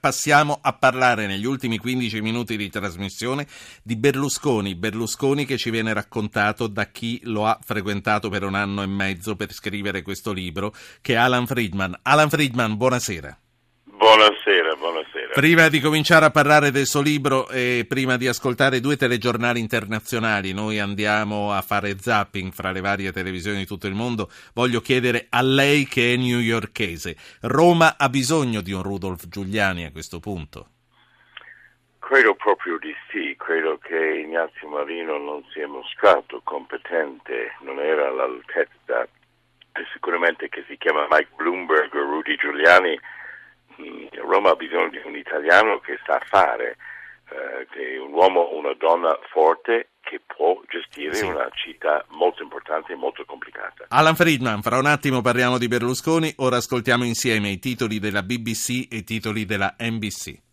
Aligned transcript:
Passiamo 0.00 0.60
a 0.62 0.74
parlare 0.74 1.26
negli 1.26 1.44
ultimi 1.44 1.76
15 1.76 2.20
minuti 2.20 2.56
di 2.56 2.70
trasmissione 2.70 3.48
di 3.82 3.96
Berlusconi, 3.96 4.76
Berlusconi 4.76 5.44
che 5.44 5.58
ci 5.58 5.70
viene 5.70 5.92
raccontato 5.92 6.68
da 6.68 6.86
chi 6.86 7.20
lo 7.24 7.46
ha 7.46 7.58
frequentato 7.60 8.28
per 8.28 8.44
un 8.44 8.54
anno 8.54 8.82
e 8.82 8.86
mezzo 8.86 9.34
per 9.34 9.52
scrivere 9.52 10.02
questo 10.02 10.32
libro, 10.32 10.72
che 11.00 11.14
è 11.14 11.16
Alan 11.16 11.48
Friedman. 11.48 11.98
Alan 12.02 12.28
Friedman, 12.28 12.76
buonasera. 12.76 13.38
Buonasera, 13.98 14.76
buonasera. 14.76 15.32
Prima 15.32 15.68
di 15.68 15.80
cominciare 15.80 16.24
a 16.24 16.30
parlare 16.30 16.70
del 16.70 16.86
suo 16.86 17.02
libro 17.02 17.48
e 17.48 17.84
prima 17.88 18.16
di 18.16 18.28
ascoltare 18.28 18.78
due 18.78 18.96
telegiornali 18.96 19.58
internazionali, 19.58 20.52
noi 20.52 20.78
andiamo 20.78 21.52
a 21.52 21.60
fare 21.62 21.98
zapping 21.98 22.52
fra 22.52 22.70
le 22.70 22.80
varie 22.80 23.10
televisioni 23.10 23.58
di 23.58 23.66
tutto 23.66 23.88
il 23.88 23.94
mondo, 23.94 24.30
voglio 24.54 24.80
chiedere 24.80 25.26
a 25.28 25.42
lei 25.42 25.84
che 25.84 26.14
è 26.14 26.16
newyorkese, 26.16 27.16
Roma 27.42 27.96
ha 27.98 28.08
bisogno 28.08 28.60
di 28.60 28.70
un 28.70 28.84
Rudolf 28.84 29.26
Giuliani 29.26 29.84
a 29.84 29.90
questo 29.90 30.20
punto? 30.20 30.68
Credo 31.98 32.36
proprio 32.36 32.78
di 32.78 32.94
sì, 33.10 33.34
credo 33.36 33.78
che 33.78 34.22
Ignazio 34.24 34.68
Marino 34.68 35.18
non 35.18 35.42
sia 35.52 35.66
mostrato 35.66 36.40
competente, 36.44 37.56
non 37.62 37.80
era 37.80 38.06
all'altezza 38.06 39.08
sicuramente 39.92 40.48
che 40.48 40.64
si 40.68 40.76
chiama 40.78 41.08
Mike 41.10 41.30
Bloomberg 41.34 41.92
o 41.94 42.02
Rudy 42.02 42.36
Giuliani 42.36 42.96
Roma 44.28 44.50
ha 44.50 44.54
bisogno 44.54 44.90
di 44.90 45.00
un 45.04 45.16
italiano 45.16 45.78
che 45.80 45.98
sa 46.04 46.20
fare, 46.28 46.76
eh, 47.30 47.66
che 47.70 47.94
è 47.94 47.98
un 47.98 48.12
uomo 48.12 48.40
o 48.40 48.58
una 48.58 48.74
donna 48.74 49.18
forte 49.30 49.90
che 50.00 50.20
può 50.24 50.60
gestire 50.68 51.14
sì. 51.14 51.24
una 51.24 51.48
città 51.52 52.04
molto 52.10 52.42
importante 52.42 52.92
e 52.92 52.96
molto 52.96 53.24
complicata. 53.24 53.86
Alan 53.88 54.14
Friedman, 54.14 54.62
fra 54.62 54.78
un 54.78 54.86
attimo 54.86 55.20
parliamo 55.20 55.58
di 55.58 55.68
Berlusconi, 55.68 56.32
ora 56.36 56.56
ascoltiamo 56.56 57.04
insieme 57.04 57.50
i 57.50 57.58
titoli 57.58 57.98
della 57.98 58.22
BBC 58.22 58.88
e 58.90 58.96
i 58.98 59.04
titoli 59.04 59.44
della 59.44 59.74
NBC. 59.78 60.47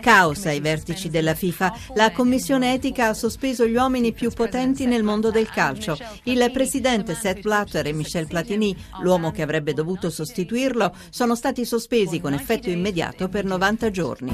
Caos 0.00 0.46
ai 0.46 0.60
vertici 0.60 1.10
della 1.10 1.34
FIFA. 1.34 1.72
La 1.94 2.12
commissione 2.12 2.74
etica 2.74 3.08
ha 3.08 3.12
sospeso 3.12 3.66
gli 3.66 3.74
uomini 3.74 4.12
più 4.12 4.30
potenti 4.30 4.86
nel 4.86 5.02
mondo 5.02 5.32
del 5.32 5.50
calcio. 5.50 5.98
Il 6.22 6.48
presidente 6.52 7.16
Seth 7.16 7.40
Blatter 7.40 7.88
e 7.88 7.92
Michel 7.92 8.28
Platini, 8.28 8.76
l'uomo 9.00 9.32
che 9.32 9.42
avrebbe 9.42 9.72
dovuto 9.72 10.10
sostituirlo, 10.10 10.94
sono 11.10 11.34
stati 11.34 11.64
sospesi 11.64 12.20
con 12.20 12.34
effetto 12.34 12.70
immediato 12.70 13.28
per 13.28 13.44
90 13.44 13.90
giorni. 13.90 14.32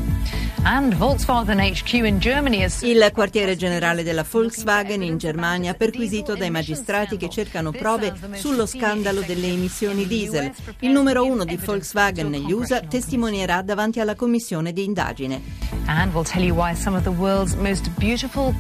Il 2.83 3.11
quartiere 3.14 3.56
generale 3.56 4.03
della 4.03 4.27
Volkswagen 4.28 5.03
in 5.03 5.17
Germania 5.17 5.73
perquisito 5.73 6.34
dai 6.34 6.51
magistrati 6.51 7.17
che 7.17 7.30
cercano 7.30 7.70
prove 7.70 8.12
sullo 8.34 8.67
scandalo 8.67 9.23
delle 9.23 9.47
emissioni 9.47 10.06
diesel. 10.06 10.53
Il 10.80 10.91
numero 10.91 11.25
uno 11.25 11.45
di 11.45 11.56
Volkswagen 11.56 12.28
negli 12.28 12.53
USA 12.53 12.80
testimoniano 12.80 13.05
testimonierà 13.07 13.62
davanti 13.62 14.01
alla 14.01 14.17
commissione 14.17 14.73
di 14.73 14.83
indagine. 14.83 15.41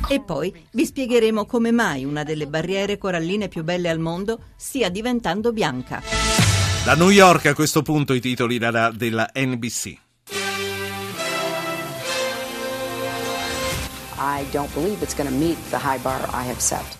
E 0.08 0.20
poi 0.20 0.54
vi 0.70 0.86
spiegheremo 0.86 1.44
come 1.46 1.72
mai 1.72 2.04
una 2.04 2.22
delle 2.22 2.46
barriere 2.46 2.96
coralline 2.96 3.48
più 3.48 3.64
belle 3.64 3.88
al 3.88 3.98
mondo 3.98 4.38
stia 4.54 4.88
diventando 4.88 5.52
bianca. 5.52 6.00
Da 6.84 6.94
New 6.94 7.10
York 7.10 7.46
a 7.46 7.54
questo 7.54 7.82
punto 7.82 8.14
i 8.14 8.20
titoli 8.20 8.58
della, 8.58 8.92
della 8.94 9.28
NBC. 9.34 10.05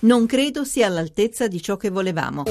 Non 0.01 0.27
credo 0.27 0.65
sia 0.65 0.87
all'altezza 0.87 1.47
di 1.47 1.63
ciò 1.63 1.77
che 1.77 1.91
volevamo. 1.91 2.45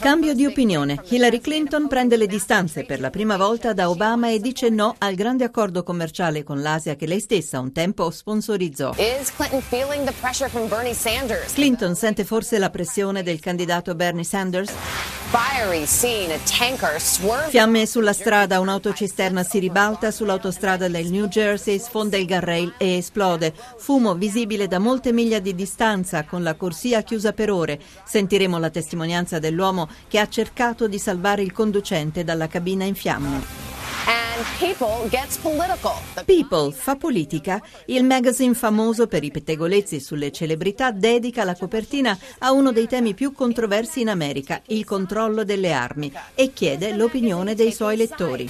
Cambio 0.00 0.34
di 0.34 0.46
opinione. 0.46 1.00
Hillary 1.08 1.40
Clinton 1.40 1.88
prende 1.88 2.16
le 2.16 2.26
distanze 2.26 2.84
per 2.84 3.00
la 3.00 3.10
prima 3.10 3.36
volta 3.36 3.72
da 3.72 3.88
Obama 3.88 4.28
e 4.28 4.40
dice 4.40 4.68
no 4.68 4.94
al 4.98 5.14
grande 5.14 5.44
accordo 5.44 5.82
commerciale 5.82 6.42
con 6.42 6.60
l'Asia 6.60 6.96
che 6.96 7.06
lei 7.06 7.20
stessa 7.20 7.60
un 7.60 7.72
tempo 7.72 8.10
sponsorizzò. 8.10 8.92
Clinton 11.52 11.94
sente 11.94 12.24
forse 12.24 12.58
la 12.58 12.70
pressione 12.70 13.22
del 13.22 13.40
candidato 13.40 13.94
Bernie 13.94 14.24
Sanders? 14.24 15.17
Fiamme 17.50 17.84
sulla 17.84 18.14
strada, 18.14 18.60
un'autocisterna 18.60 19.42
si 19.42 19.58
ribalta 19.58 20.10
sull'autostrada 20.10 20.88
del 20.88 21.10
New 21.10 21.26
Jersey, 21.26 21.78
sfonda 21.78 22.16
il 22.16 22.26
guardrail 22.26 22.72
e 22.78 22.96
esplode. 22.96 23.52
Fumo 23.76 24.14
visibile 24.14 24.66
da 24.68 24.78
molte 24.78 25.12
miglia 25.12 25.38
di 25.38 25.54
distanza 25.54 26.24
con 26.24 26.42
la 26.42 26.54
corsia 26.54 27.02
chiusa 27.02 27.34
per 27.34 27.50
ore. 27.50 27.78
Sentiremo 28.06 28.58
la 28.58 28.70
testimonianza 28.70 29.38
dell'uomo 29.38 29.90
che 30.08 30.18
ha 30.18 30.28
cercato 30.28 30.88
di 30.88 30.98
salvare 30.98 31.42
il 31.42 31.52
conducente 31.52 32.24
dalla 32.24 32.48
cabina 32.48 32.84
in 32.84 32.94
fiamme. 32.94 33.57
People 36.24 36.70
fa 36.70 36.94
politica. 36.94 37.60
Il 37.86 38.04
magazine 38.04 38.54
famoso 38.54 39.08
per 39.08 39.24
i 39.24 39.32
pettegolezzi 39.32 39.98
sulle 39.98 40.30
celebrità 40.30 40.92
dedica 40.92 41.42
la 41.42 41.56
copertina 41.56 42.16
a 42.38 42.52
uno 42.52 42.70
dei 42.70 42.86
temi 42.86 43.14
più 43.14 43.32
controversi 43.32 44.00
in 44.00 44.08
America, 44.08 44.62
il 44.66 44.84
controllo 44.84 45.42
delle 45.42 45.72
armi, 45.72 46.12
e 46.36 46.52
chiede 46.52 46.94
l'opinione 46.94 47.56
dei 47.56 47.72
suoi 47.72 47.96
lettori. 47.96 48.48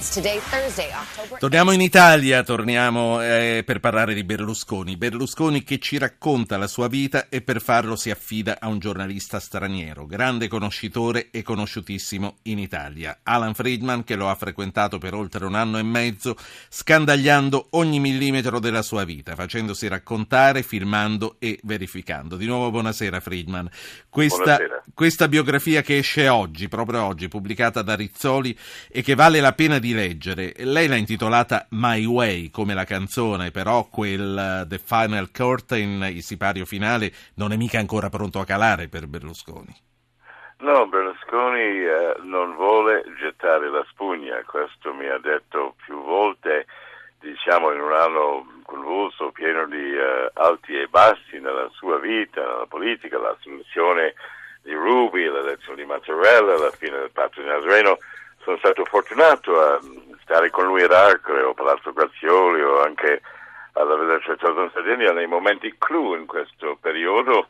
Torniamo 1.39 1.71
in 1.71 1.81
Italia, 1.81 2.43
torniamo 2.43 3.21
eh, 3.23 3.63
per 3.65 3.79
parlare 3.79 4.13
di 4.13 4.23
Berlusconi. 4.23 4.95
Berlusconi 4.95 5.63
che 5.63 5.79
ci 5.79 5.97
racconta 5.97 6.57
la 6.57 6.67
sua 6.67 6.87
vita 6.87 7.29
e 7.29 7.41
per 7.41 7.61
farlo 7.61 7.95
si 7.95 8.11
affida 8.11 8.57
a 8.59 8.67
un 8.67 8.77
giornalista 8.77 9.39
straniero, 9.39 10.05
grande 10.05 10.47
conoscitore 10.47 11.29
e 11.31 11.41
conosciutissimo 11.41 12.37
in 12.43 12.59
Italia, 12.59 13.21
Alan 13.23 13.55
Friedman 13.55 14.03
che 14.03 14.15
lo 14.15 14.29
ha 14.29 14.35
frequentato 14.35 14.99
per 14.99 15.15
oltre 15.15 15.45
un 15.45 15.55
anno 15.55 15.77
e 15.79 15.83
mezzo, 15.83 16.35
scandagliando 16.69 17.67
ogni 17.71 17.99
millimetro 17.99 18.59
della 18.59 18.81
sua 18.81 19.03
vita, 19.03 19.35
facendosi 19.35 19.87
raccontare, 19.87 20.63
filmando 20.63 21.35
e 21.39 21.59
verificando. 21.63 22.37
Di 22.37 22.45
nuovo 22.45 22.71
buonasera 22.71 23.19
Friedman. 23.19 23.69
Questa, 24.09 24.37
buonasera. 24.37 24.83
questa 24.93 25.27
biografia 25.27 25.81
che 25.81 25.97
esce 25.97 26.27
oggi, 26.27 26.67
proprio 26.67 27.03
oggi, 27.03 27.27
pubblicata 27.27 27.81
da 27.81 27.95
Rizzoli 27.95 28.57
e 28.89 29.01
che 29.01 29.15
vale 29.15 29.39
la 29.39 29.53
pena 29.53 29.79
di 29.79 29.93
leggere, 29.93 30.53
lei 30.57 30.87
l'ha 30.87 30.95
intitolata 30.95 31.67
My 31.71 32.05
Way 32.05 32.49
come 32.49 32.73
la 32.73 32.83
canzone, 32.83 33.51
però 33.51 33.87
quel 33.89 34.63
uh, 34.63 34.67
The 34.67 34.79
Final 34.83 35.31
Curtain, 35.31 36.09
il 36.13 36.23
sipario 36.23 36.65
finale, 36.65 37.11
non 37.35 37.51
è 37.51 37.55
mica 37.55 37.79
ancora 37.79 38.09
pronto 38.09 38.39
a 38.39 38.45
calare 38.45 38.87
per 38.87 39.07
Berlusconi. 39.07 39.87
No, 40.61 40.85
Berlusconi 40.87 41.85
eh, 41.85 42.15
non 42.23 42.53
vuole 42.55 43.05
gettare 43.17 43.69
la 43.69 43.85
spugna, 43.89 44.43
questo 44.45 44.93
mi 44.93 45.07
ha 45.07 45.17
detto 45.17 45.75
più 45.85 46.03
volte, 46.03 46.65
diciamo 47.21 47.71
in 47.71 47.79
un 47.79 47.93
anno 47.93 48.45
convulso, 48.63 49.31
pieno 49.31 49.65
di 49.67 49.95
eh, 49.95 50.29
alti 50.33 50.77
e 50.77 50.87
bassi 50.87 51.39
nella 51.39 51.69
sua 51.71 51.97
vita, 51.99 52.41
nella 52.41 52.65
politica, 52.65 53.17
la 53.17 53.37
soluzione 53.39 54.15
di 54.61 54.73
Ruby, 54.73 55.29
l'elezione 55.29 55.77
di 55.77 55.85
Mattarella, 55.85 56.57
la 56.57 56.71
fine 56.71 56.97
del 56.97 57.11
patto 57.11 57.39
di 57.39 57.47
Nazareno. 57.47 57.97
Sono 58.43 58.57
stato 58.57 58.83
fortunato 58.83 59.61
a 59.61 59.79
stare 60.23 60.49
con 60.49 60.65
lui 60.65 60.83
ad 60.83 60.91
Arcole 60.91 61.41
o 61.41 61.53
Palazzo 61.53 61.93
Grazioli 61.93 62.61
o 62.61 62.81
anche 62.81 63.21
alla 63.73 63.95
Villa 63.95 64.19
Certosa 64.19 64.63
in 64.63 64.71
Sardegna 64.73 65.13
nei 65.13 65.27
momenti 65.27 65.73
clou 65.77 66.15
in 66.15 66.25
questo 66.25 66.77
periodo 66.81 67.47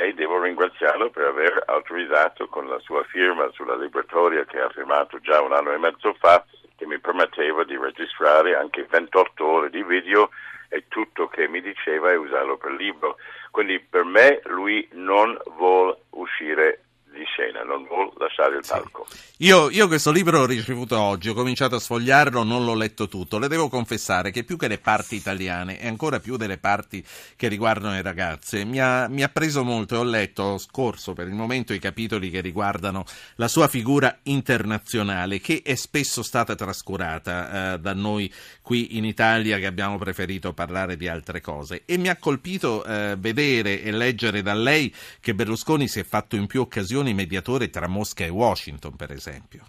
e 0.00 0.14
devo 0.14 0.40
ringraziarlo 0.40 1.10
per 1.10 1.26
aver 1.26 1.62
autorizzato 1.66 2.48
con 2.48 2.66
la 2.66 2.78
sua 2.78 3.04
firma 3.04 3.50
sulla 3.52 3.76
liberatoria 3.76 4.46
che 4.46 4.58
ha 4.58 4.70
firmato 4.70 5.18
già 5.20 5.42
un 5.42 5.52
anno 5.52 5.72
e 5.72 5.76
mezzo 5.78 6.14
fa 6.14 6.42
che 6.74 6.86
mi 6.86 6.98
permetteva 6.98 7.64
di 7.64 7.76
registrare 7.76 8.56
anche 8.56 8.86
28 8.88 9.46
ore 9.46 9.68
di 9.68 9.82
video 9.82 10.30
e 10.70 10.84
tutto 10.88 11.28
che 11.28 11.48
mi 11.48 11.60
diceva 11.60 12.10
e 12.10 12.16
usarlo 12.16 12.56
per 12.56 12.72
libro. 12.72 13.18
Quindi 13.50 13.78
per 13.78 14.04
me 14.04 14.40
lui 14.44 14.88
non 14.92 15.38
vuole 15.56 15.98
uscire 16.10 16.84
di 17.12 17.24
scena, 17.24 17.62
non 17.62 17.84
vuole 17.84 18.12
lasciare 18.18 18.56
il 18.56 18.64
palco. 18.66 19.06
Sì. 19.08 19.30
Io, 19.42 19.70
io, 19.70 19.86
questo 19.86 20.12
libro 20.12 20.38
l'ho 20.38 20.46
ricevuto 20.46 21.00
oggi, 21.00 21.30
ho 21.30 21.34
cominciato 21.34 21.76
a 21.76 21.80
sfogliarlo, 21.80 22.42
non 22.42 22.64
l'ho 22.64 22.74
letto 22.74 23.08
tutto. 23.08 23.38
Le 23.38 23.48
devo 23.48 23.68
confessare 23.68 24.30
che 24.30 24.44
più 24.44 24.56
che 24.56 24.68
le 24.68 24.78
parti 24.78 25.16
italiane 25.16 25.80
e 25.80 25.86
ancora 25.86 26.20
più 26.20 26.36
delle 26.36 26.58
parti 26.58 27.02
che 27.36 27.48
riguardano 27.48 27.94
le 27.94 28.02
ragazze, 28.02 28.64
mi 28.64 28.80
ha, 28.80 29.08
mi 29.08 29.22
ha 29.22 29.28
preso 29.28 29.64
molto 29.64 29.94
e 29.94 29.98
ho 29.98 30.04
letto, 30.04 30.42
ho 30.42 30.58
scorso 30.58 31.14
per 31.14 31.26
il 31.26 31.34
momento 31.34 31.72
i 31.72 31.78
capitoli 31.78 32.30
che 32.30 32.40
riguardano 32.40 33.04
la 33.36 33.48
sua 33.48 33.66
figura 33.66 34.18
internazionale, 34.24 35.40
che 35.40 35.62
è 35.64 35.74
spesso 35.74 36.22
stata 36.22 36.54
trascurata 36.54 37.74
eh, 37.74 37.78
da 37.78 37.94
noi 37.94 38.32
qui 38.60 38.98
in 38.98 39.04
Italia 39.04 39.58
che 39.58 39.66
abbiamo 39.66 39.98
preferito 39.98 40.52
parlare 40.52 40.96
di 40.96 41.08
altre 41.08 41.40
cose. 41.40 41.82
E 41.86 41.96
mi 41.96 42.08
ha 42.08 42.16
colpito 42.16 42.84
eh, 42.84 43.16
vedere 43.18 43.82
e 43.82 43.90
leggere 43.90 44.42
da 44.42 44.54
lei 44.54 44.94
che 45.20 45.34
Berlusconi 45.34 45.88
si 45.88 46.00
è 46.00 46.04
fatto 46.04 46.36
in 46.36 46.46
più 46.46 46.60
occasioni 46.60 46.99
occasioni 47.00 47.14
mediatore 47.14 47.70
tra 47.70 47.88
Mosca 47.88 48.24
e 48.24 48.28
Washington, 48.28 48.96
per 48.96 49.10
esempio. 49.10 49.64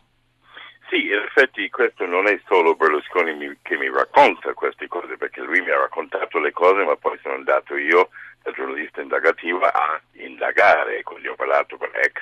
Sì, 0.90 1.06
in 1.06 1.24
effetti 1.26 1.70
questo 1.70 2.06
non 2.06 2.28
è 2.28 2.38
solo 2.46 2.76
Berlusconi 2.76 3.58
che 3.62 3.78
mi 3.78 3.90
racconta 3.90 4.54
queste 4.54 4.88
cose, 4.88 5.16
perché 5.16 5.42
lui 5.42 5.62
mi 5.62 5.70
ha 5.70 5.80
raccontato 5.80 6.40
le 6.40 6.52
cose, 6.52 6.84
ma 6.84 6.96
poi 6.98 7.18
sono 7.22 7.36
andato 7.36 7.78
io, 7.78 8.10
da 8.44 8.52
giornalista 8.52 9.02
indagativo, 9.02 9.64
a 9.64 10.00
indagare, 10.14 11.02
quindi 11.04 11.30
ho 11.30 11.36
parlato 11.36 11.78
con 11.78 11.90
ex 11.94 12.20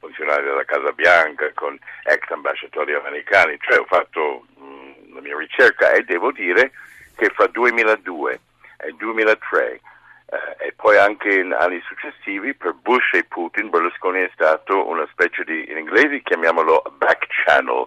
funzionari 0.00 0.42
della 0.42 0.64
Casa 0.64 0.90
Bianca, 0.92 1.50
con 1.54 1.78
ex 2.04 2.28
ambasciatori 2.30 2.94
americani, 2.94 3.56
cioè 3.60 3.78
ho 3.78 3.84
fatto 3.84 4.46
mh, 4.56 4.64
mm, 4.64 5.14
la 5.14 5.20
mia 5.20 5.38
ricerca 5.38 5.92
e 5.92 6.02
devo 6.02 6.32
dire 6.32 6.72
che 7.16 7.30
fra 7.30 7.46
2002 7.46 8.40
e 8.78 8.92
2003 8.96 9.80
eh, 10.30 10.66
e 10.68 10.72
poi 10.76 10.98
anche 10.98 11.40
in 11.40 11.52
anni 11.52 11.80
successivi 11.86 12.54
per 12.54 12.74
Bush 12.74 13.14
e 13.14 13.24
Putin 13.24 13.70
Berlusconi 13.70 14.20
è 14.20 14.30
stato 14.34 14.86
una 14.86 15.06
specie 15.10 15.42
di, 15.44 15.70
in 15.70 15.78
inglese 15.78 16.20
chiamiamolo 16.22 16.82
back 16.98 17.26
channel, 17.44 17.86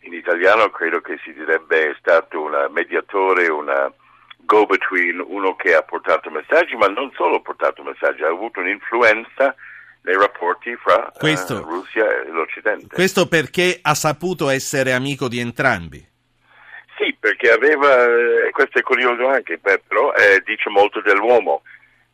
in 0.00 0.12
italiano 0.12 0.68
credo 0.68 1.00
che 1.00 1.18
si 1.24 1.32
direbbe 1.32 1.96
stato 1.98 2.42
un 2.42 2.68
mediatore, 2.70 3.48
una 3.48 3.90
go-between, 4.36 5.22
uno 5.26 5.56
che 5.56 5.74
ha 5.74 5.82
portato 5.82 6.30
messaggi, 6.30 6.76
ma 6.76 6.86
non 6.88 7.10
solo 7.14 7.36
ha 7.36 7.40
portato 7.40 7.82
messaggi, 7.82 8.22
ha 8.22 8.28
avuto 8.28 8.60
un'influenza 8.60 9.54
nei 10.02 10.14
rapporti 10.14 10.76
fra 10.76 11.08
eh, 11.08 11.18
questo, 11.18 11.54
uh, 11.56 11.62
Russia 11.62 12.06
e 12.06 12.28
l'Occidente. 12.28 12.94
Questo 12.94 13.28
perché 13.28 13.78
ha 13.80 13.94
saputo 13.94 14.50
essere 14.50 14.92
amico 14.92 15.28
di 15.28 15.38
entrambi? 15.40 16.06
Sì, 16.98 17.16
perché 17.18 17.50
aveva, 17.50 18.04
e 18.46 18.50
questo 18.50 18.78
è 18.78 18.82
curioso 18.82 19.28
anche, 19.28 19.58
però 19.58 20.12
eh, 20.12 20.42
dice 20.44 20.68
molto 20.68 21.00
dell'uomo 21.00 21.62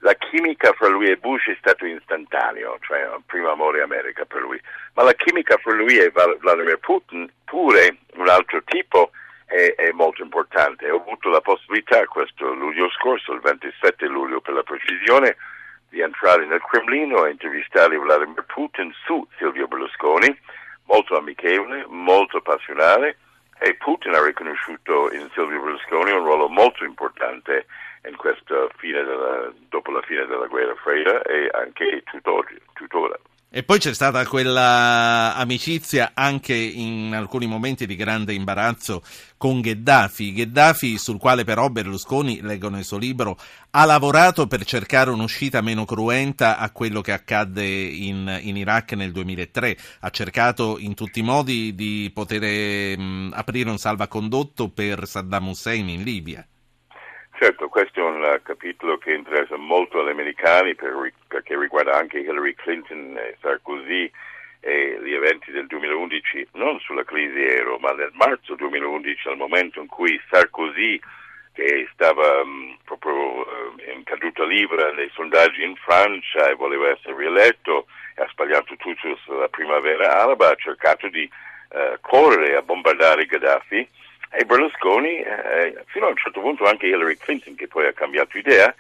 la 0.05 0.15
chimica 0.17 0.71
fra 0.75 0.89
lui 0.89 1.09
e 1.09 1.17
Bush 1.17 1.49
è 1.49 1.57
stato 1.59 1.87
istantaneo, 1.87 2.77
cioè 2.83 3.09
un 3.09 3.25
primo 3.25 3.51
amore 3.51 3.81
America 3.81 4.27
per 4.27 4.43
lui, 4.43 4.61
ma 4.93 5.03
la 5.03 5.15
chimica 5.15 5.57
fra 5.57 5.73
lui 5.73 5.97
e 5.97 6.11
Vladimir 6.11 6.79
Putin 6.79 7.27
pure 7.43 7.97
un 8.17 8.29
altro 8.29 8.63
tipo 8.65 9.13
è, 9.47 9.75
è, 9.75 9.93
molto 9.93 10.23
importante. 10.23 10.91
Ho 10.91 11.01
avuto 11.01 11.31
la 11.31 11.41
possibilità 11.41 12.05
questo 12.05 12.53
luglio 12.53 12.91
scorso, 12.91 13.33
il 13.33 13.41
27 13.41 14.05
luglio 14.07 14.43
per 14.43 14.53
la 14.53 14.63
precisione, 14.63 15.37
di 15.89 16.01
entrare 16.01 16.45
nel 16.45 16.61
Cremlino 16.61 17.25
e 17.25 17.31
intervistare 17.31 17.97
Vladimir 17.97 18.45
Putin 18.45 18.93
su 19.07 19.27
Silvio 19.39 19.67
Berlusconi, 19.67 20.39
molto 20.85 21.17
amichevole, 21.17 21.87
molto 21.89 22.43
passionale 22.43 23.17
e 23.65 23.75
Putin 23.77 24.13
ha 24.13 24.23
riconosciuto 24.23 25.11
in 25.13 25.27
Silvio 25.33 25.63
Berlusconi 25.63 26.11
un 26.13 26.23
ruolo 26.23 26.49
molto 26.49 26.85
importante 26.85 27.65
in 28.07 28.15
questa 28.15 28.69
fine 28.77 29.03
della, 29.03 29.51
dopo 29.71 29.91
la 29.91 30.03
fine 30.03 30.27
della 30.27 30.47
guerra 30.47 30.75
fredda 30.75 31.23
e 31.23 31.49
anche 31.51 32.03
tuttora. 32.75 33.19
E 33.57 33.63
poi 33.63 33.79
c'è 33.79 33.95
stata 33.95 34.27
quella 34.27 35.37
amicizia 35.37 36.11
anche 36.13 36.57
in 36.57 37.15
alcuni 37.15 37.47
momenti 37.47 37.87
di 37.87 37.95
grande 37.95 38.35
imbarazzo 38.35 39.01
con 39.37 39.61
Gheddafi, 39.61 40.33
Gheddafi 40.33 40.99
sul 40.99 41.19
quale 41.19 41.45
però 41.45 41.69
Berlusconi, 41.69 42.41
leggo 42.41 42.69
nel 42.69 42.83
suo 42.83 42.99
libro, 42.99 43.39
ha 43.71 43.85
lavorato 43.85 44.49
per 44.49 44.65
cercare 44.65 45.11
un'uscita 45.11 45.61
meno 45.61 45.85
cruenta 45.85 46.59
a 46.59 46.73
quello 46.73 47.01
che 47.01 47.13
accadde 47.13 47.65
in, 47.65 48.41
in 48.43 48.57
Iraq 48.57 48.95
nel 48.95 49.13
2003, 49.13 49.77
ha 50.01 50.11
cercato 50.11 50.77
in 50.77 50.95
tutti 50.95 51.21
i 51.21 51.23
modi 51.23 51.77
di 51.77 52.11
poter 52.13 52.99
mh, 52.99 53.35
aprire 53.37 53.71
un 53.71 53.79
salvacondotto 53.79 54.71
per 54.71 55.07
Saddam 55.07 55.47
Hussein 55.47 55.89
in 55.91 56.03
Libia. 56.03 56.45
Certo, 57.37 57.69
questo 57.69 57.99
è 57.99 58.03
un 58.03 58.41
capitolo 58.45 58.97
che 58.97 59.13
interessa 59.13 59.57
molto 59.57 59.99
agli 59.99 60.11
americani 60.11 60.77
per, 60.77 61.13
perché 61.27 61.59
riguarda 61.59 61.99
anche 61.99 62.21
Hillary 62.21 62.55
Clinton 62.55 63.17
e 63.19 63.37
Sarkozy 63.41 64.09
e 64.61 65.01
gli 65.03 65.13
eventi 65.13 65.51
del 65.51 65.67
2011, 65.67 66.49
non 66.53 66.79
sulla 66.79 67.03
crisi 67.03 67.43
euro, 67.43 67.79
ma 67.79 67.91
nel 67.91 68.13
marzo 68.15 68.55
2011, 68.55 69.29
al 69.29 69.37
momento 69.37 69.81
in 69.81 69.89
cui 69.89 70.19
Sarkozy, 70.31 71.01
che 71.53 71.89
stava 71.93 72.43
um, 72.43 72.79
proprio 72.85 73.15
uh, 73.15 73.45
in 73.93 74.05
caduta 74.05 74.45
libera 74.45 74.93
nei 74.93 75.11
sondaggi 75.13 75.65
in 75.65 75.75
Francia 75.75 76.49
e 76.49 76.55
voleva 76.55 76.89
essere 76.91 77.17
rieletto, 77.17 77.87
ha 78.15 78.29
sbagliato 78.31 78.77
tutto 78.77 79.19
sulla 79.25 79.49
primavera 79.49 80.23
araba, 80.23 80.51
ha 80.51 80.55
cercato 80.55 81.09
di 81.09 81.29
uh, 81.71 81.99
correre 82.01 82.55
a 82.57 82.63
bombardare 82.63 83.27
Gaddafi 83.27 83.89
e 84.37 84.45
Berlusconi, 84.45 85.19
eh, 85.19 85.85
fino 85.87 86.07
a 86.07 86.11
un 86.11 86.17
certo 86.17 86.41
punto 86.41 86.65
anche 86.65 86.87
Hillary 86.87 87.17
Clinton, 87.17 87.55
che 87.55 87.69
poi 87.69 87.87
ha 87.87 87.93
cambiato 87.93 88.37
idea, 88.37 88.75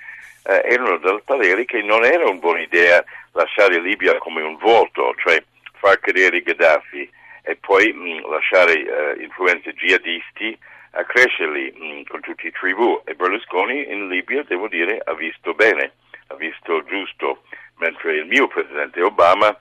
eh, 0.46 0.62
erano 0.64 0.98
parere 1.24 1.64
che 1.64 1.80
non 1.82 2.04
era 2.04 2.24
una 2.24 2.38
buona 2.38 2.60
idea 2.60 3.02
lasciare 3.32 3.80
Libia 3.80 4.18
come 4.18 4.42
un 4.42 4.56
vuoto, 4.56 5.14
cioè 5.16 5.42
far 5.74 5.98
cadere 6.00 6.42
Gheddafi 6.42 7.10
e 7.42 7.56
poi 7.56 7.92
mh, 7.92 8.28
lasciare 8.30 8.72
eh, 8.74 9.22
influenze 9.22 9.74
jihadisti 9.74 10.56
a 10.92 11.04
crescerli 11.04 11.72
mh, 11.76 12.02
con 12.08 12.20
tutti 12.20 12.46
i 12.46 12.52
tribù. 12.52 13.02
E 13.04 13.14
Berlusconi 13.14 13.90
in 13.90 14.08
Libia, 14.08 14.42
devo 14.42 14.68
dire, 14.68 15.00
ha 15.04 15.14
visto 15.14 15.54
bene, 15.54 15.92
ha 16.28 16.34
visto 16.34 16.82
giusto, 16.84 17.42
mentre 17.78 18.16
il 18.16 18.26
mio 18.26 18.48
presidente 18.48 19.02
Obama 19.02 19.56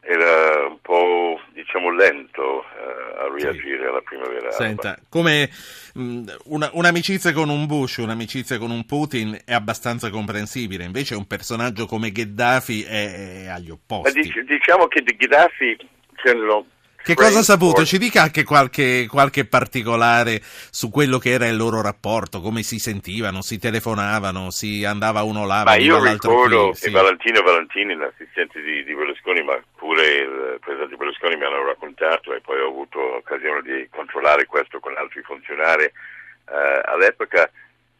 era 0.00 0.66
un 0.66 0.80
po' 0.80 1.40
diciamo 1.52 1.90
lento 1.90 2.62
eh, 2.62 3.20
a 3.20 3.28
reagire 3.32 3.82
sì. 3.82 3.84
alla 3.84 4.00
primavera 4.00 4.50
Senta, 4.52 4.98
come 5.08 5.50
mh, 5.94 6.24
una, 6.44 6.70
un'amicizia 6.72 7.32
con 7.32 7.48
un 7.48 7.66
Bush, 7.66 7.96
un'amicizia 7.98 8.58
con 8.58 8.70
un 8.70 8.84
Putin 8.86 9.38
è 9.44 9.52
abbastanza 9.52 10.10
comprensibile, 10.10 10.84
invece 10.84 11.14
un 11.14 11.26
personaggio 11.26 11.86
come 11.86 12.10
Gheddafi 12.10 12.84
è, 12.84 13.44
è 13.44 13.46
agli 13.48 13.70
opposti. 13.70 14.20
Dic- 14.20 14.40
diciamo 14.44 14.86
che 14.86 15.02
di 15.02 15.16
Gheddafi 15.16 15.76
c'erano 16.16 16.66
che 17.08 17.14
cosa 17.14 17.38
ha 17.38 17.42
saputo? 17.42 17.86
Ci 17.86 17.96
dica 17.96 18.20
anche 18.20 18.44
qualche, 18.44 19.06
qualche, 19.08 19.46
particolare 19.46 20.40
su 20.42 20.90
quello 20.90 21.16
che 21.16 21.30
era 21.30 21.46
il 21.46 21.56
loro 21.56 21.80
rapporto, 21.80 22.42
come 22.42 22.62
si 22.62 22.78
sentivano, 22.78 23.40
si 23.40 23.58
telefonavano, 23.58 24.50
si 24.50 24.84
andava 24.84 25.22
uno 25.22 25.46
là, 25.46 25.62
ma 25.64 25.76
io 25.76 26.04
ricordo 26.04 26.64
qui, 26.64 26.72
che 26.72 26.88
sì. 26.88 26.90
Valentino 26.90 27.40
Valentini, 27.40 27.94
l'assistente 27.94 28.60
di, 28.60 28.84
di, 28.84 28.94
Berlusconi, 28.94 29.42
ma 29.42 29.58
pure 29.76 30.04
il 30.04 30.58
presidente 30.60 30.96
Berlusconi 30.96 31.36
mi 31.36 31.44
hanno 31.44 31.64
raccontato 31.64 32.34
e 32.34 32.42
poi 32.42 32.60
ho 32.60 32.68
avuto 32.68 33.00
occasione 33.16 33.62
di 33.62 33.88
controllare 33.90 34.44
questo 34.44 34.78
con 34.78 34.94
altri 34.98 35.22
funzionari 35.22 35.84
eh, 35.84 36.80
all'epoca. 36.84 37.48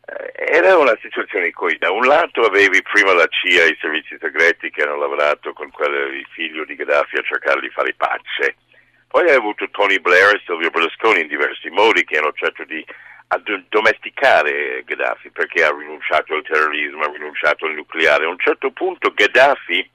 Eh, 0.05 0.33
era 0.37 0.77
una 0.77 0.97
situazione 1.01 1.47
in 1.47 1.55
cui 1.55 1.79
da 1.79 1.91
un 1.91 2.05
lato 2.05 2.43
avevi 2.43 2.83
prima 2.83 3.15
la 3.15 3.27
CIA 3.27 3.65
e 3.65 3.69
i 3.69 3.79
servizi 3.81 4.19
segreti 4.21 4.69
che 4.69 4.83
hanno 4.83 4.99
lavorato 4.99 5.55
con 5.55 5.71
quello, 5.71 5.97
il 6.13 6.27
figlio 6.31 6.67
di 6.67 6.75
Gaddafi 6.75 7.17
a 7.17 7.23
cercare 7.23 7.61
di 7.61 7.71
fare 7.71 7.95
pace 7.97 8.57
poi 9.09 9.29
hai 9.29 9.37
avuto 9.37 9.69
Tony 9.71 9.99
Blair 9.99 10.35
e 10.35 10.43
Silvio 10.45 10.71
Berlusconi 10.71 11.23
in 11.23 11.29
diversi 11.29 11.69
modi 11.71 12.05
che 12.05 12.19
hanno 12.19 12.33
cercato 12.33 12.65
di 12.65 12.85
domesticare 13.69 14.85
Gheddafi 14.85 15.31
perché 15.31 15.65
ha 15.65 15.75
rinunciato 15.77 16.35
al 16.35 16.43
terrorismo, 16.43 17.03
ha 17.03 17.11
rinunciato 17.13 17.67
al 17.67 17.75
nucleare. 17.75 18.25
A 18.25 18.29
un 18.29 18.39
certo 18.39 18.71
punto 18.71 19.13
Gheddafi 19.13 19.91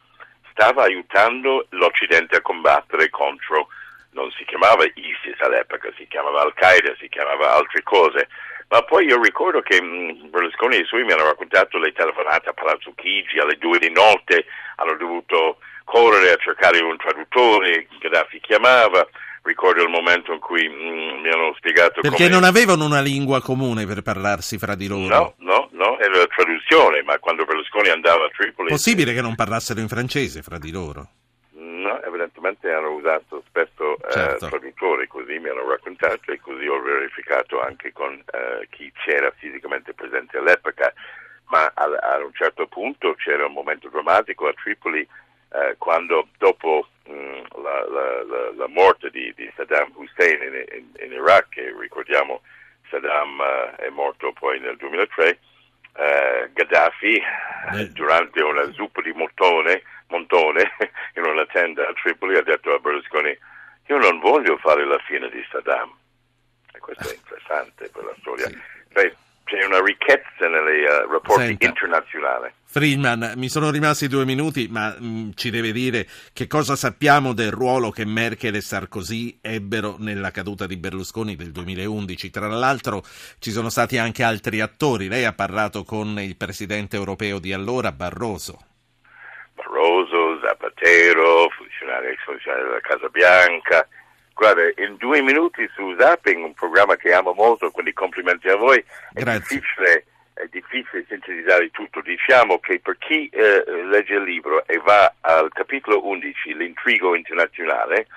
stava 0.51 0.83
aiutando 0.83 1.65
l'Occidente 1.69 2.37
a 2.37 2.41
combattere 2.41 3.09
contro, 3.09 3.67
non 4.11 4.29
si 4.31 4.45
chiamava 4.45 4.83
ISIS 4.85 5.39
all'epoca, 5.39 5.91
si 5.97 6.05
chiamava 6.07 6.41
Al-Qaeda, 6.41 6.95
si 6.99 7.09
chiamava 7.09 7.55
altre 7.55 7.81
cose. 7.81 8.27
Ma 8.73 8.81
poi 8.81 9.05
io 9.05 9.21
ricordo 9.21 9.61
che 9.61 9.79
mh, 9.79 10.31
Berlusconi 10.31 10.77
e 10.77 10.79
i 10.79 10.85
suoi 10.85 11.03
mi 11.03 11.11
hanno 11.11 11.25
raccontato 11.25 11.77
le 11.77 11.91
telefonate 11.91 12.49
a 12.49 12.53
Palazzo 12.53 12.91
Chigi 12.95 13.37
alle 13.37 13.57
due 13.59 13.77
di 13.77 13.91
notte, 13.91 14.45
hanno 14.77 14.97
dovuto 14.97 15.57
correre 15.83 16.31
a 16.31 16.37
cercare 16.37 16.81
un 16.81 16.97
traduttore, 16.97 17.85
Gaddafi 17.99 18.39
chiamava, 18.39 19.07
ricordo 19.43 19.83
il 19.83 19.89
momento 19.89 20.33
in 20.33 20.39
cui 20.39 20.67
mm, 20.67 21.21
mi 21.21 21.29
hanno 21.29 21.53
spiegato 21.55 22.01
Perché 22.01 22.27
non 22.27 22.43
avevano 22.43 22.85
una 22.85 23.01
lingua 23.01 23.43
comune 23.43 23.85
per 23.85 24.01
parlarsi 24.01 24.57
fra 24.57 24.73
di 24.73 24.87
loro? 24.87 25.05
No, 25.05 25.33
no, 25.37 25.69
no, 25.73 25.99
era 25.99 26.17
la 26.17 26.27
traduzione, 26.35 27.03
ma 27.03 27.19
quando 27.19 27.45
Berlusconi 27.45 27.89
andava 27.89 28.25
a 28.25 28.29
Tripoli... 28.35 28.69
Possibile 28.69 29.13
che 29.13 29.21
non 29.21 29.35
parlassero 29.35 29.81
in 29.81 29.87
francese 29.87 30.41
fra 30.41 30.57
di 30.57 30.71
loro? 30.71 31.09
No, 31.51 32.01
evidentemente 32.01 32.71
hanno 32.71 32.89
usato 32.93 33.43
certo. 34.13 34.45
eh, 34.45 35.07
così 35.07 35.39
mi 35.39 35.49
hanno 35.49 35.67
raccontato 35.67 36.31
e 36.31 36.39
così 36.39 36.65
ho 36.67 36.81
verificato 36.81 37.61
anche 37.61 37.91
con 37.91 38.13
eh, 38.13 38.67
chi 38.69 38.91
c'era 39.03 39.31
fisicamente 39.37 39.93
presente 39.93 40.37
all'epoca, 40.37 40.93
ma 41.47 41.71
a, 41.73 41.83
a 41.83 42.17
un 42.17 42.33
certo 42.33 42.67
punto 42.67 43.13
c'era 43.15 43.45
un 43.45 43.53
momento 43.53 43.89
drammatico 43.89 44.47
a 44.47 44.53
Tripoli 44.53 45.07
eh, 45.53 45.75
quando 45.77 46.27
dopo 46.37 46.87
mh, 47.05 47.13
mm, 47.13 47.41
la, 47.63 47.87
la, 47.87 48.23
la, 48.23 48.51
la, 48.55 48.67
morte 48.67 49.09
di, 49.09 49.31
di, 49.35 49.51
Saddam 49.55 49.91
Hussein 49.95 50.41
in, 50.41 50.65
in, 50.77 51.05
in 51.05 51.11
Iraq, 51.11 51.49
che 51.49 51.75
ricordiamo 51.79 52.41
Saddam 52.89 53.39
uh, 53.39 53.75
è 53.75 53.89
morto 53.89 54.33
poi 54.33 54.59
nel 54.59 54.77
2003, 54.77 55.39
uh, 55.93 56.53
Gaddafi 56.53 57.21
eh. 57.75 57.89
durante 57.91 58.41
una 58.41 58.71
zuppa 58.71 59.01
di 59.01 59.11
montone, 59.13 59.83
montone 60.07 60.71
in 61.15 61.23
una 61.23 61.45
tenda 61.45 61.87
a 61.87 61.93
Tripoli 61.93 62.37
ha 62.37 62.43
detto 62.43 62.73
a 62.73 62.79
Berlusconi 62.79 63.37
io 63.87 63.97
non 63.97 64.19
voglio 64.19 64.57
fare 64.57 64.85
la 64.85 64.99
fine 64.99 65.29
di 65.29 65.43
Saddam. 65.51 65.91
E 66.73 66.79
questo 66.79 67.09
è 67.09 67.13
interessante 67.13 67.89
per 67.89 68.03
la 68.03 68.15
storia. 68.19 68.47
Sì. 68.47 68.57
Beh, 68.93 69.15
c'è 69.43 69.65
una 69.65 69.81
ricchezza 69.81 70.47
nei 70.47 70.83
uh, 70.83 71.11
rapporti 71.11 71.45
Senta. 71.45 71.67
internazionali. 71.67 72.51
Friedman, 72.63 73.33
mi 73.35 73.49
sono 73.49 73.69
rimasti 73.69 74.07
due 74.07 74.25
minuti, 74.25 74.67
ma 74.67 74.95
mh, 74.97 75.05
mm, 75.05 75.29
ci 75.35 75.51
deve 75.51 75.71
dire 75.71 76.07
che 76.31 76.47
cosa 76.47 76.75
sappiamo 76.75 77.33
del 77.33 77.51
ruolo 77.51 77.91
che 77.91 78.05
Merkel 78.05 78.55
e 78.55 78.61
Sarkozy 78.61 79.37
ebbero 79.41 79.97
nella 79.99 80.31
caduta 80.31 80.65
di 80.65 80.77
Berlusconi 80.77 81.35
del 81.35 81.51
2011. 81.51 82.29
Tra 82.31 82.47
l'altro 82.47 83.03
ci 83.37 83.51
sono 83.51 83.69
stati 83.69 83.97
anche 83.97 84.23
altri 84.23 84.59
attori. 84.59 85.07
Lei 85.07 85.25
ha 85.25 85.33
parlato 85.33 85.83
con 85.83 86.19
il 86.19 86.35
presidente 86.35 86.95
europeo 86.95 87.37
di 87.37 87.53
allora, 87.53 87.91
Barroso. 87.91 88.72
Zapatero, 90.43 91.49
funzionario 91.49 92.09
ex 92.09 92.23
funzionario 92.23 92.67
della 92.67 92.81
Casa 92.81 93.07
Bianca. 93.07 93.87
Guarda, 94.33 94.61
in 94.77 94.97
due 94.97 95.21
minuti 95.21 95.67
su 95.73 95.95
Zapping, 95.97 96.43
un 96.43 96.53
programma 96.53 96.95
che 96.97 97.13
amo 97.13 97.33
molto, 97.33 97.71
quindi 97.71 97.93
complimenti 97.93 98.49
a 98.49 98.55
voi. 98.55 98.83
È 99.13 99.23
difficile, 99.23 100.05
è 100.33 100.47
difficile 100.49 101.05
sintetizzare 101.07 101.69
tutto. 101.71 102.01
Diciamo 102.01 102.59
che 102.59 102.79
per 102.79 102.97
chi 102.97 103.29
eh, 103.29 103.63
legge 103.85 104.15
il 104.15 104.23
libro 104.23 104.65
e 104.65 104.77
va 104.79 105.13
al 105.21 105.49
capitolo 105.53 106.05
11, 106.07 106.55
l'intrigo 106.55 107.15
internazionale, 107.15 108.07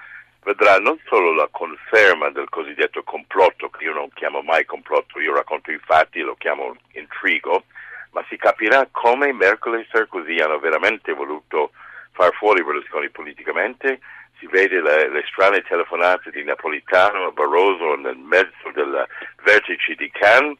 vedrà 0.42 0.78
non 0.78 0.98
solo 1.06 1.34
la 1.34 1.48
conferma 1.50 2.30
del 2.30 2.48
cosiddetto 2.48 3.02
complotto, 3.02 3.68
che 3.68 3.84
io 3.84 3.92
non 3.92 4.08
chiamo 4.14 4.40
mai 4.42 4.64
complotto, 4.64 5.20
io 5.20 5.34
racconto 5.34 5.70
i 5.70 5.80
fatti, 5.84 6.20
lo 6.20 6.34
chiamo 6.36 6.74
intrigo, 6.92 7.64
ma 8.12 8.24
si 8.28 8.36
capirà 8.36 8.88
come 8.90 9.32
Merkel 9.32 9.74
e 9.74 9.86
Sarkozy 9.90 10.40
hanno 10.40 10.58
veramente 10.58 11.12
voluto 11.12 11.72
far 12.16 12.32
fuori 12.34 12.64
Berlusconi 12.64 13.10
politicamente, 13.10 14.00
si 14.38 14.46
vede 14.46 14.80
le, 14.80 15.08
le, 15.10 15.22
strane 15.28 15.62
telefonate 15.62 16.30
di 16.30 16.42
Napolitano 16.42 17.26
a 17.26 17.30
Barroso 17.30 17.94
nel 17.94 18.16
mezzo 18.16 18.70
del 18.72 19.06
vertice 19.44 19.94
di 19.94 20.10
Cannes, 20.10 20.56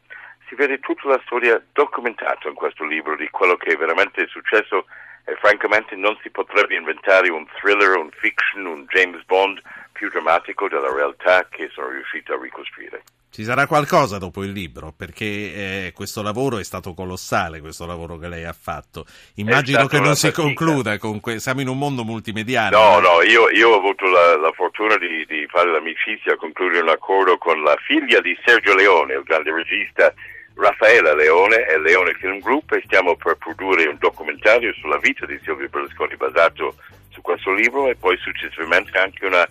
si 0.47 0.55
vede 0.55 0.79
tutta 0.79 1.09
la 1.09 1.21
storia 1.25 1.61
documentata 1.73 2.47
in 2.47 2.53
questo 2.53 2.85
libro 2.85 3.15
di 3.15 3.27
quello 3.29 3.57
che 3.57 3.73
è 3.73 3.75
veramente 3.75 4.25
successo 4.27 4.85
e 5.25 5.35
francamente 5.41 5.95
non 5.95 6.17
si 6.21 6.29
potrebbe 6.29 6.75
inventare 6.75 7.29
un 7.29 7.45
thriller, 7.59 7.97
un 7.97 8.11
fiction, 8.11 8.65
un 8.65 8.85
James 8.87 9.23
Bond 9.25 9.59
più 9.97 10.09
drammatico 10.09 10.69
della 10.69 10.93
realtà 10.93 11.47
che 11.49 11.69
sono 11.73 11.89
riuscito 11.89 12.33
a 12.33 12.39
ricostruire. 12.39 13.01
Ci 13.29 13.43
sarà 13.43 13.67
qualcosa 13.67 14.17
dopo 14.17 14.43
il 14.43 14.51
libro, 14.51 14.93
perché 14.95 15.25
eh, 15.25 15.91
questo 15.93 16.21
lavoro 16.21 16.59
è 16.59 16.63
stato 16.63 16.93
colossale, 16.93 17.59
questo 17.59 17.85
lavoro 17.85 18.17
che 18.17 18.29
lei 18.29 18.45
ha 18.45 18.53
fatto. 18.53 19.05
Immagino 19.35 19.85
che 19.87 19.99
non 19.99 20.15
si 20.15 20.31
concluda 20.31 20.97
con 20.97 21.19
que- 21.19 21.39
siamo 21.39 21.61
in 21.61 21.67
un 21.67 21.77
mondo 21.77 22.03
multimediale. 22.03 22.75
No, 22.75 22.99
no, 22.99 23.21
io, 23.21 23.49
io 23.49 23.69
ho 23.69 23.77
avuto 23.77 24.05
la, 24.05 24.37
la 24.37 24.51
fortuna 24.53 24.97
di, 24.97 25.25
di, 25.27 25.45
fare 25.49 25.71
l'amicizia, 25.71 26.37
concludere 26.37 26.81
un 26.81 26.89
accordo 26.89 27.37
con 27.37 27.61
la 27.61 27.75
figlia 27.85 28.21
di 28.21 28.35
Sergio 28.43 28.73
Leone, 28.73 29.13
il 29.13 29.23
grande 29.23 29.51
regista 29.53 30.13
Raffaella 30.55 31.13
Leone 31.13 31.67
e 31.67 31.79
Leone 31.79 32.15
Film 32.19 32.39
Group 32.39 32.71
e 32.71 32.81
stiamo 32.85 33.15
per 33.15 33.35
produrre 33.35 33.85
un 33.85 33.97
documentario 33.99 34.73
sulla 34.73 34.97
vita 34.97 35.25
di 35.27 35.39
Silvio 35.43 35.69
Berlusconi 35.69 36.15
basato 36.15 36.75
su 37.09 37.21
questo 37.21 37.53
libro 37.53 37.87
e 37.87 37.95
poi 37.95 38.17
successivamente 38.17 38.97
anche 38.97 39.25
una 39.25 39.47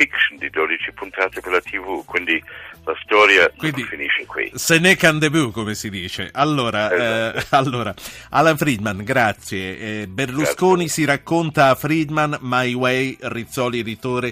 fiction 0.00 0.38
di 0.38 0.48
12 0.48 0.92
puntate 0.92 1.40
per 1.42 1.52
la 1.52 1.60
TV, 1.60 2.02
quindi 2.06 2.42
la 2.84 2.94
storia 3.02 3.50
quindi, 3.54 3.84
finisce 3.84 4.24
qui. 4.24 4.50
Se 4.54 4.78
ne 4.78 4.96
can 4.96 5.18
debut, 5.18 5.52
come 5.52 5.74
si 5.74 5.90
dice. 5.90 6.30
Allora, 6.32 6.90
esatto. 6.90 7.38
eh, 7.38 7.46
allora 7.56 7.94
Alan 8.30 8.56
Friedman, 8.56 9.04
grazie. 9.04 9.78
Eh, 9.78 10.06
Berlusconi 10.06 10.84
grazie. 10.84 10.88
si 10.88 11.04
racconta 11.04 11.68
a 11.68 11.74
Friedman, 11.74 12.38
My 12.40 12.72
Way, 12.72 13.18
Rizzoli 13.20 13.80
editore. 13.80 14.28